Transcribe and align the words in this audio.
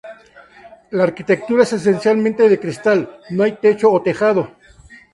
La 0.89 1.03
arquitectura 1.03 1.61
es 1.61 1.73
esencialmente 1.73 2.49
de 2.49 2.59
cristal, 2.59 3.19
no 3.29 3.43
hay 3.43 3.57
techo 3.57 3.91
o 3.91 4.01
tejado. 4.01 4.49